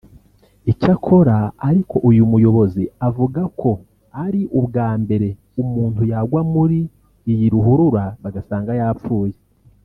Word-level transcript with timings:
Icyakora 0.71 1.37
ariko 1.67 1.95
uyu 2.09 2.23
muyobozi 2.31 2.83
avuga 3.07 3.41
ko 3.59 3.69
ari 4.25 4.41
ubwa 4.59 4.87
mbere 5.01 5.27
umuntu 5.61 6.01
yagwa 6.11 6.41
muri 6.53 6.79
iyi 7.31 7.45
ruhurura 7.53 8.03
bagasanga 8.23 8.71
yapfuye 8.81 9.35